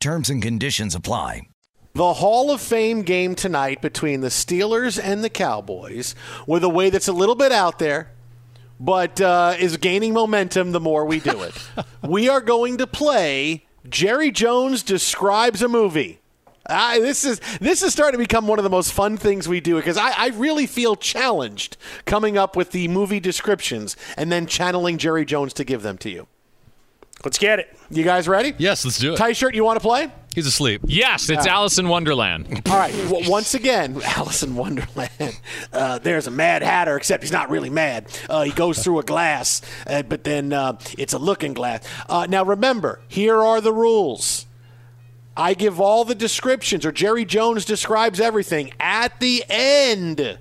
[0.00, 1.48] Terms and conditions apply.
[1.94, 6.14] The Hall of Fame game tonight between the Steelers and the Cowboys,
[6.46, 8.12] with a way that's a little bit out there,
[8.78, 11.54] but uh, is gaining momentum the more we do it.
[12.08, 16.20] we are going to play Jerry Jones describes a movie.
[16.64, 19.60] I, this is this is starting to become one of the most fun things we
[19.60, 24.46] do because I, I really feel challenged coming up with the movie descriptions and then
[24.46, 26.28] channeling Jerry Jones to give them to you.
[27.24, 27.76] Let's get it.
[27.90, 28.54] You guys ready?
[28.58, 29.16] Yes, let's do it.
[29.16, 30.10] Tie shirt, you want to play?
[30.34, 30.82] He's asleep.
[30.86, 31.54] Yes, it's Yeah.
[31.54, 32.62] Alice in Wonderland.
[32.70, 32.92] All right.
[33.08, 35.40] W- once again, Alice in Wonderland.
[35.72, 38.06] Uh, there's a Mad Hatter, except he's not really mad.
[38.30, 41.82] Uh, he goes through a glass, uh, but then uh, it's a looking glass.
[42.08, 44.46] Uh, now remember, here are the rules.
[45.36, 48.72] I give all the descriptions, or Jerry Jones describes everything.
[48.78, 50.38] At the end,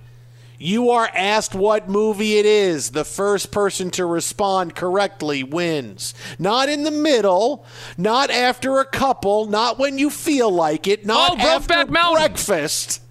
[0.58, 2.92] you are asked what movie it is.
[2.92, 6.14] The first person to respond correctly wins.
[6.40, 7.66] Not in the middle,
[7.98, 13.02] not after a couple, not when you feel like it, not Oh, after breakfast,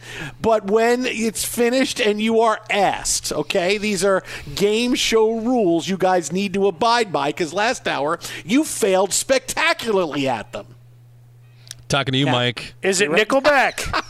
[0.41, 3.33] but when it's finished and you are asked.
[3.33, 3.79] Okay?
[3.79, 4.23] These are
[4.55, 10.29] game show rules you guys need to abide by because last hour you failed spectacularly
[10.29, 10.76] at them.
[11.89, 12.75] Talking to you, Mike.
[12.83, 14.03] Is it Nickelback?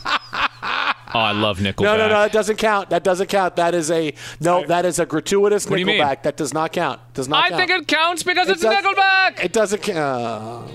[1.13, 1.83] Oh, I love Nickelback.
[1.83, 2.89] No, no, no, that doesn't count.
[2.89, 3.55] That doesn't count.
[3.55, 4.65] That is a no.
[4.65, 6.01] That is a gratuitous What do you mean?
[6.01, 6.23] Nickelback.
[6.23, 6.99] That does not count.
[7.13, 7.59] Does not I count.
[7.69, 9.43] think it counts because It it's does- Nickelback.
[9.43, 10.69] It doesn't count.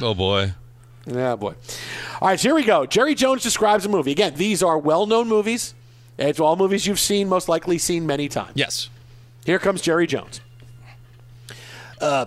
[0.00, 0.54] Oh boy.
[1.06, 1.54] Yeah, boy.
[2.22, 2.86] All right, so here we go.
[2.86, 4.12] Jerry Jones describes a movie.
[4.12, 5.74] Again, these are well-known movies.
[6.18, 8.52] It's all movies you've seen, most likely seen many times.
[8.54, 8.88] Yes.
[9.44, 10.40] Here comes Jerry Jones.
[12.00, 12.26] Uh,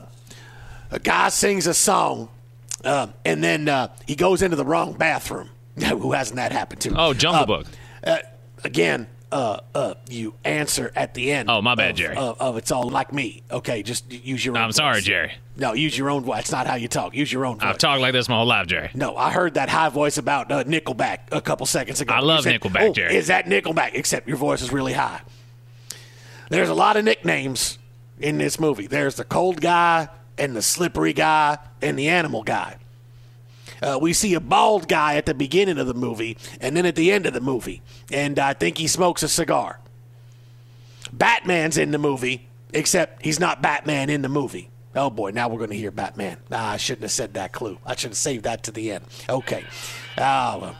[0.92, 2.30] a guy sings a song,
[2.86, 5.50] uh, and then uh, he goes into the wrong bathroom.
[5.78, 6.94] Who hasn't that happened to?
[6.98, 7.68] Oh, Jungle Uh, Book.
[8.04, 8.18] Uh,
[8.64, 11.50] again, uh, uh, you answer at the end.
[11.52, 12.16] Oh, my bad, of- Jerry.
[12.16, 13.44] Of, of it's all like me.
[13.52, 14.56] Okay, just use your.
[14.58, 15.02] own I'm sorry.
[15.02, 15.34] Jerry.
[15.58, 16.38] No, use your own voice.
[16.38, 17.14] That's not how you talk.
[17.14, 17.64] Use your own voice.
[17.68, 18.90] I've talked like this my whole life, Jerry.
[18.94, 22.14] No, I heard that high voice about uh, Nickelback a couple seconds ago.
[22.14, 23.16] I love said, Nickelback, oh, Jerry.
[23.16, 23.92] Is that Nickelback?
[23.96, 25.20] Except your voice is really high.
[26.50, 27.78] There's a lot of nicknames
[28.20, 28.88] in this movie.
[28.88, 30.08] There's the cold guy
[30.38, 32.78] and the slippery guy and the animal guy.
[33.82, 36.96] Uh, we see a bald guy at the beginning of the movie and then at
[36.96, 37.82] the end of the movie,
[38.12, 39.80] and I think he smokes a cigar.
[41.14, 44.70] Batman's in the movie, except he's not Batman in the movie.
[44.96, 46.38] Oh boy, now we're going to hear Batman.
[46.52, 47.78] Ah, I shouldn't have said that clue.
[47.86, 49.06] I should have saved that to the end.
[49.30, 49.64] Okay.
[50.18, 50.76] Ah, well.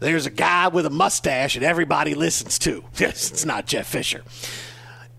[0.00, 2.82] There's a guy with a mustache that everybody listens to.
[2.98, 4.24] Yes, it's not Jeff Fisher.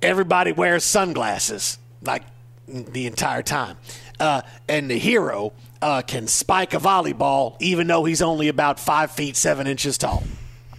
[0.01, 2.23] Everybody wears sunglasses, like
[2.67, 3.77] the entire time.
[4.19, 9.11] Uh, and the hero uh, can spike a volleyball even though he's only about five
[9.11, 10.23] feet seven inches tall.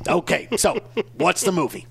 [0.08, 0.78] Okay, so
[1.14, 1.86] what's the movie?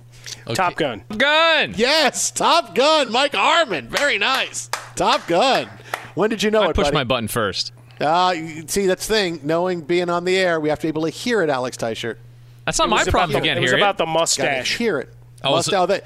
[0.53, 1.03] Top Gun.
[1.17, 1.73] Gun.
[1.77, 3.11] Yes, Top Gun.
[3.11, 3.87] Mike Harmon.
[3.87, 4.69] Very nice.
[4.95, 5.69] Top Gun.
[6.15, 6.95] When did you know I it, pushed buddy?
[6.95, 7.71] my button first.
[8.01, 8.33] Uh,
[8.67, 9.39] see, that's the thing.
[9.43, 12.17] Knowing being on the air, we have to be able to hear it, Alex Teichert.
[12.65, 13.31] That's not It my problem.
[13.37, 14.77] about You can't it was hear about the Gotta mustache.
[14.77, 15.13] hear it.
[15.43, 16.01] I was- Must- oh, they,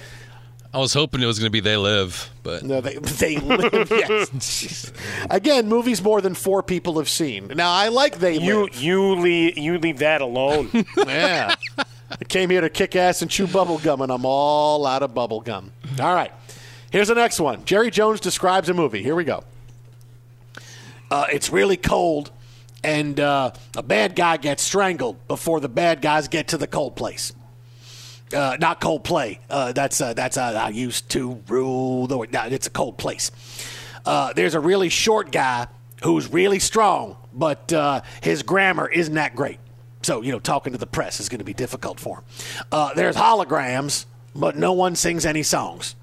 [0.73, 3.91] I was hoping it was going to be They Live, but no, they, they live.
[3.91, 4.91] Yes.
[5.29, 7.47] Again, movies more than four people have seen.
[7.47, 8.75] Now, I like They You Live.
[8.75, 10.69] you leave you leave that alone.
[10.97, 11.55] Yeah.
[11.77, 15.13] I came here to kick ass and chew bubble gum, and I'm all out of
[15.13, 15.71] bubble gum.
[15.99, 16.31] All right.
[16.89, 17.63] Here's the next one.
[17.65, 19.01] Jerry Jones describes a movie.
[19.03, 19.43] Here we go.
[21.09, 22.31] Uh, it's really cold,
[22.83, 26.95] and uh, a bad guy gets strangled before the bad guys get to the cold
[26.95, 27.33] place.
[28.33, 29.39] Uh, not cold play.
[29.49, 32.17] Uh, that's uh, that's uh, I used to rule the.
[32.31, 33.31] No, it's a cold place.
[34.05, 35.67] Uh, there's a really short guy
[36.03, 39.59] who's really strong, but uh, his grammar isn't that great.
[40.01, 42.23] So you know, talking to the press is going to be difficult for him.
[42.71, 44.05] Uh, there's holograms,
[44.35, 45.95] but no one sings any songs.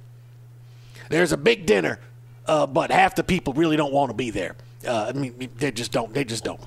[1.08, 1.98] There's a big dinner,
[2.46, 4.54] but half the people really don't want to be there.
[4.86, 6.12] Uh, I mean, they just don't.
[6.14, 6.60] They just don't.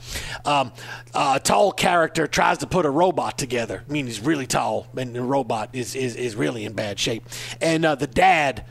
[0.46, 0.72] Um,
[1.14, 3.84] a tall character tries to put a robot together.
[3.88, 7.24] I mean, he's really tall, and the robot is is, is really in bad shape.
[7.62, 8.66] And uh, the dad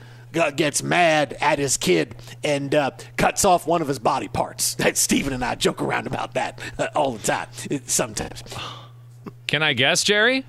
[0.57, 2.15] gets mad at his kid
[2.45, 4.77] and uh, cuts off one of his body parts.
[4.95, 7.49] Stephen and I joke around about that uh, all the time.
[7.87, 8.43] Sometimes.
[9.47, 10.45] Can I guess, Jerry?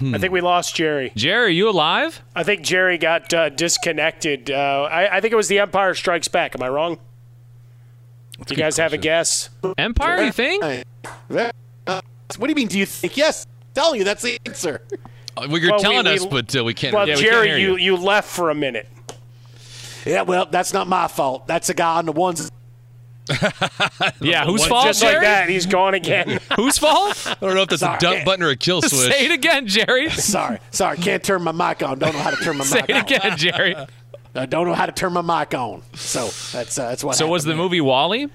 [0.00, 1.12] I think we lost Jerry.
[1.14, 2.22] Jerry, are you alive?
[2.34, 4.50] I think Jerry got uh, disconnected.
[4.50, 6.56] Uh, I, I think it was The Empire Strikes Back.
[6.56, 6.98] Am I wrong?
[8.50, 9.50] You guys have a guess?
[9.78, 10.62] Empire, you think?
[11.28, 11.52] What
[12.40, 12.68] do you mean?
[12.68, 13.16] Do you think?
[13.16, 14.80] Yes, telling you that's the answer.
[15.36, 16.94] Uh, well, you're Well, telling we- us, but uh, we can't.
[16.94, 18.88] Well, yeah, we can't Jerry, hear you, you left for a minute.
[20.04, 21.46] Yeah, well, that's not my fault.
[21.46, 22.50] That's a guy on the ones.
[24.20, 25.20] Yeah, whose Just fault, like Jerry?
[25.24, 26.40] that, he's gone again.
[26.56, 27.24] Whose fault?
[27.26, 27.96] I don't know if that's Sorry.
[27.96, 29.12] a dump button or a kill switch.
[29.12, 30.10] Say it again, Jerry.
[30.10, 31.98] Sorry, sorry, can't turn my mic on.
[32.00, 33.02] Don't know how to turn my Say mic it on.
[33.32, 33.76] again, Jerry.
[34.34, 35.82] I don't know how to turn my mic on.
[35.94, 36.24] So
[36.56, 37.16] that's uh, that's what.
[37.16, 38.28] So was the happened movie WALL-E?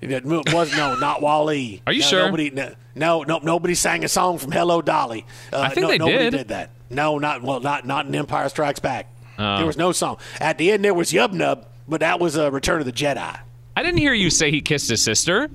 [0.00, 0.18] there.
[0.18, 1.82] It was no, not WALL-E.
[1.86, 2.24] Are you No, sure?
[2.26, 5.26] Nobody, no, no, no, nobody sang a song from Hello Dolly.
[5.52, 6.48] Uh, I think no, they nobody did.
[6.48, 6.70] that.
[6.88, 9.08] No, not well, not not in Empire Strikes Back.
[9.38, 9.56] Oh.
[9.56, 10.18] There was no song.
[10.40, 13.38] At the end, there was Yub Nub, but that was a Return of the Jedi.
[13.76, 15.48] I didn't hear you say he kissed his sister.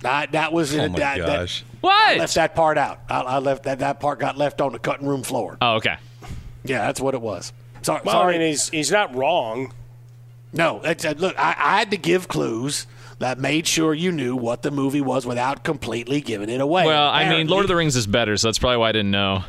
[0.00, 1.62] That that was Oh in my that, that- gosh.
[1.62, 2.18] I What?
[2.18, 3.00] left that part out.
[3.08, 5.56] I, I left that that part got left on the cutting room floor.
[5.60, 5.96] Oh, okay.
[6.64, 7.52] Yeah, that's what it was.
[7.86, 8.34] Sorry, Well, sorry.
[8.34, 9.72] I mean, he's he's not wrong.
[10.52, 12.86] No, that's, uh, look, I, I had to give clues
[13.20, 16.84] that made sure you knew what the movie was without completely giving it away.
[16.84, 19.12] Well, I mean, Lord of the Rings is better, so that's probably why I didn't
[19.12, 19.44] know.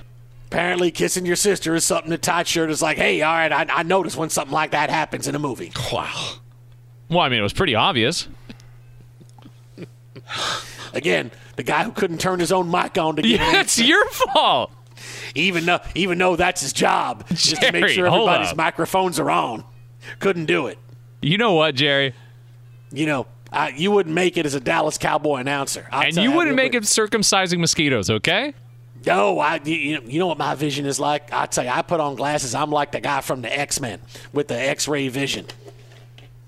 [0.47, 3.65] Apparently, kissing your sister is something that tight shirt is like, hey, all right, I,
[3.69, 5.71] I notice when something like that happens in a movie.
[5.91, 6.33] Wow.
[7.09, 8.27] Well, I mean, it was pretty obvious.
[10.93, 14.07] Again, the guy who couldn't turn his own mic on to get Yeah, it's your
[14.09, 14.71] fault.
[15.35, 19.63] Even though even though that's his job, just to make sure everybody's microphones are on.
[20.19, 20.77] Couldn't do it.
[21.21, 22.13] You know what, Jerry?
[22.91, 25.87] You know, I, you wouldn't make it as a Dallas Cowboy announcer.
[25.91, 28.53] I'll and you wouldn't make it circumcising mosquitoes, okay?
[29.05, 31.31] No, I you, you you know what my vision is like.
[31.31, 32.55] I tell you, I put on glasses.
[32.55, 33.99] I'm like the guy from the X Men
[34.33, 35.45] with the X-ray vision.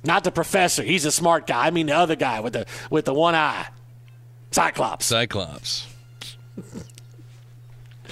[0.03, 0.81] Not the professor.
[0.81, 1.67] He's a smart guy.
[1.67, 3.67] I mean the other guy with the with the one eye,
[4.51, 5.05] Cyclops.
[5.05, 5.87] Cyclops.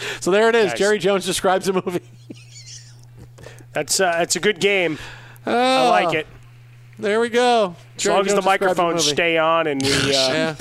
[0.21, 0.67] So there it is.
[0.67, 0.77] Nice.
[0.79, 2.01] Jerry Jones describes a movie.
[3.73, 4.97] That's uh, that's a good game.
[5.45, 6.27] I Oh, like it.
[6.99, 7.75] There we go.
[7.95, 10.55] As long as the microphones stay on and we uh, Yeah.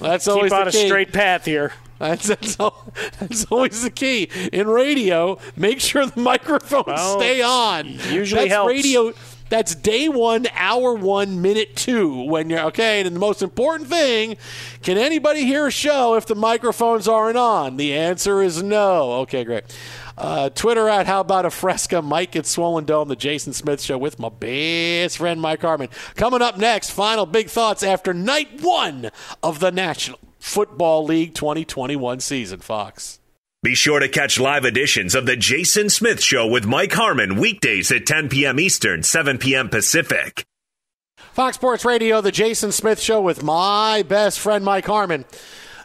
[0.00, 0.86] That's keep always on a key.
[0.86, 1.72] straight path here.
[1.98, 5.38] That's, that's, al- that's always the key in radio.
[5.56, 7.86] Make sure the microphones Well, stay on.
[8.10, 8.68] usually that's helps.
[8.70, 9.12] radio.
[9.48, 12.24] That's day one, hour one, minute two.
[12.24, 14.36] When you're okay, and the most important thing:
[14.82, 17.76] can anybody hear a show if the microphones aren't on?
[17.76, 19.12] The answer is no.
[19.22, 19.64] Okay, great.
[20.18, 22.02] Uh, Twitter at how about a fresca?
[22.02, 25.88] Mike at Swollen Dome, the Jason Smith Show with my best friend Mike Harmon.
[26.16, 29.10] Coming up next, final big thoughts after night one
[29.42, 32.60] of the National Football League 2021 season.
[32.60, 33.20] Fox.
[33.66, 37.90] Be sure to catch live editions of The Jason Smith Show with Mike Harmon weekdays
[37.90, 38.60] at 10 p.m.
[38.60, 39.68] Eastern, 7 p.m.
[39.68, 40.46] Pacific.
[41.32, 45.24] Fox Sports Radio, the Jason Smith Show with my best friend Mike Harmon.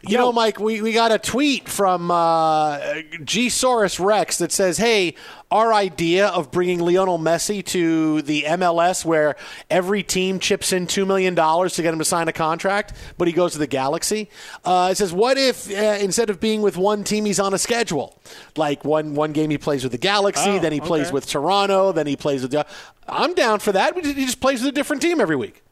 [0.04, 2.78] You know, Mike, we, we got a tweet from uh,
[3.22, 3.46] G.
[3.46, 5.14] Saurus Rex that says, hey,
[5.50, 9.36] our idea of bringing Lionel Messi to the MLS where
[9.70, 13.34] every team chips in $2 million to get him to sign a contract, but he
[13.34, 14.28] goes to the Galaxy.
[14.64, 17.58] Uh, it says, what if uh, instead of being with one team, he's on a
[17.58, 18.18] schedule?
[18.56, 21.92] Like one, one game he plays with the Galaxy, Oh, then he plays with Toronto,
[21.92, 22.66] then he plays with the.
[23.06, 23.94] I'm down for that.
[24.04, 25.62] He just plays with a different team every week.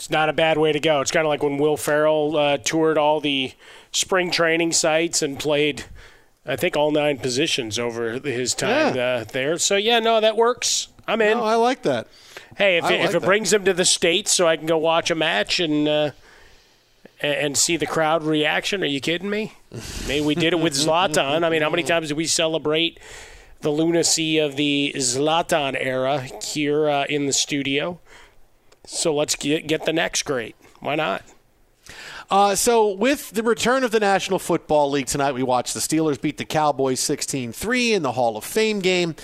[0.00, 1.02] It's not a bad way to go.
[1.02, 3.52] It's kind of like when Will Ferrell uh, toured all the
[3.92, 5.84] spring training sites and played,
[6.46, 9.58] I think, all nine positions over his time uh, there.
[9.58, 10.88] So yeah, no, that works.
[11.06, 11.36] I'm in.
[11.36, 12.08] No, I like that.
[12.56, 14.64] Hey, if, I it, like if it brings him to the states, so I can
[14.64, 16.10] go watch a match and uh,
[17.20, 19.52] and, see the crowd reaction, are you kidding me?
[20.08, 21.44] Maybe we did it with Zlatan.
[21.44, 22.98] I mean, how many times did we celebrate
[23.60, 28.00] the lunacy of the Zlatan era here uh, in the studio?
[28.92, 30.56] So let's get get the next great.
[30.80, 31.22] Why not?
[32.28, 36.20] Uh, so, with the return of the National Football League tonight, we watched the Steelers
[36.20, 39.14] beat the Cowboys 16 3 in the Hall of Fame game.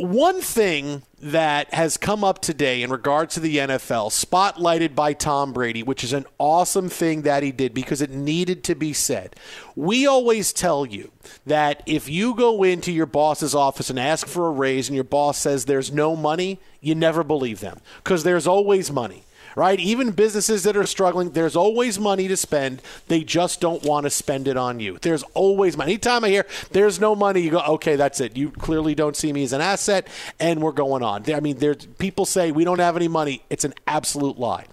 [0.00, 5.52] One thing that has come up today in regards to the NFL, spotlighted by Tom
[5.52, 9.36] Brady, which is an awesome thing that he did because it needed to be said.
[9.76, 11.10] We always tell you
[11.44, 15.04] that if you go into your boss's office and ask for a raise and your
[15.04, 19.24] boss says there's no money, you never believe them because there's always money
[19.56, 19.78] right?
[19.78, 22.82] Even businesses that are struggling, there's always money to spend.
[23.08, 24.98] They just don't want to spend it on you.
[25.00, 25.92] There's always money.
[25.92, 28.36] Anytime I hear there's no money, you go, okay, that's it.
[28.36, 30.06] You clearly don't see me as an asset,
[30.38, 31.30] and we're going on.
[31.32, 31.58] I mean,
[31.98, 33.42] people say we don't have any money.
[33.50, 34.66] It's an absolute lie.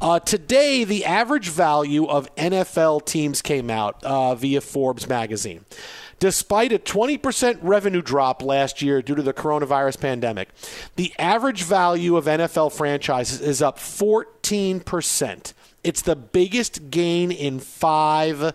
[0.00, 5.64] Uh, today, the average value of NFL teams came out uh, via Forbes magazine.
[6.18, 10.48] Despite a 20% revenue drop last year due to the coronavirus pandemic,
[10.96, 15.52] the average value of NFL franchises is up 14%.
[15.84, 18.52] It's the biggest gain in five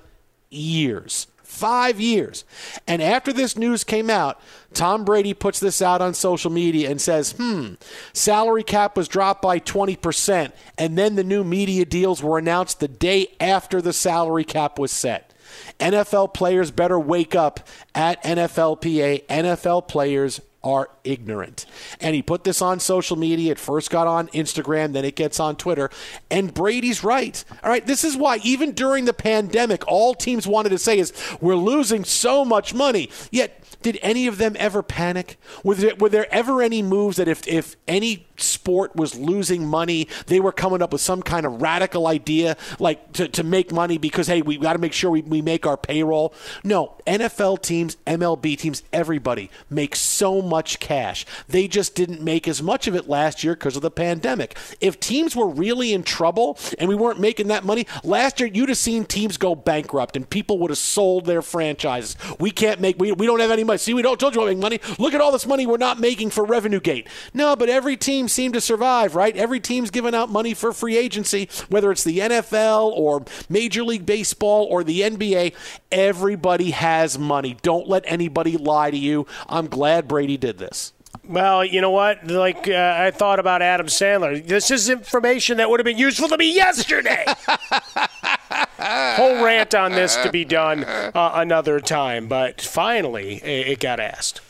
[0.50, 1.28] years.
[1.44, 2.44] Five years.
[2.88, 4.42] And after this news came out,
[4.74, 7.76] Tom Brady puts this out on social media and says, hmm,
[8.12, 10.52] salary cap was dropped by 20%.
[10.78, 14.92] And then the new media deals were announced the day after the salary cap was
[14.92, 15.33] set.
[15.80, 19.26] NFL players better wake up at NFLPA.
[19.28, 21.66] NFL players are ignorant.
[22.00, 23.52] And he put this on social media.
[23.52, 25.90] It first got on Instagram, then it gets on Twitter.
[26.32, 27.44] And Brady's right.
[27.64, 31.14] All right, this is why even during the pandemic, all teams wanted to say is
[31.42, 33.10] we're losing so much money.
[33.32, 35.38] Yet did any of them ever panic?
[35.64, 40.08] Were there, were there ever any moves that if, if any sport was losing money,
[40.28, 43.98] they were coming up with some kind of radical idea like to, to make money
[43.98, 46.34] because, hey, we got to make sure we, we make our payroll?
[46.64, 51.26] No, NFL teams, MLB teams, everybody makes so much cash.
[51.48, 54.58] They just didn't make as much of it last year because of the pandemic.
[54.82, 58.70] If teams were really in trouble and we weren't making that money, last year you'd
[58.70, 62.16] have seen teams go bankrupt and people would have sold their franchises.
[62.40, 63.78] We can't make, we, we don't have any money.
[63.78, 64.80] See, we don't told you we're making money.
[65.00, 67.08] Look at all this money we're not making for Revenue Gate.
[67.34, 69.36] No, but every team seemed to survive, right?
[69.36, 74.06] Every team's giving out money for free agency, whether it's the NFL or Major League
[74.06, 75.54] Baseball or the NBA.
[75.92, 77.58] Everybody has money.
[77.62, 79.28] Don't let anybody lie to you.
[79.48, 80.92] I'm glad Brady did this.
[81.26, 82.28] Well, you know what?
[82.28, 84.46] Like uh, I thought about Adam Sandler.
[84.46, 87.24] This is information that would have been useful to me yesterday.
[88.78, 94.02] Whole rant on this to be done uh, another time, but finally it, it got
[94.02, 94.42] asked.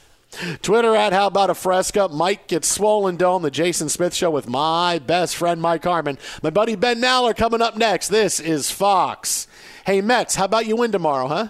[0.64, 2.10] Twitter at How About a Fresca.
[2.10, 3.44] Mike gets swollen dome.
[3.44, 6.18] The Jason Smith Show with my best friend Mike Harmon.
[6.42, 8.08] My buddy Ben Maller coming up next.
[8.08, 9.48] This is Fox.
[9.86, 11.50] Hey Mets, how about you win tomorrow, huh?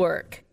[0.00, 0.44] Network.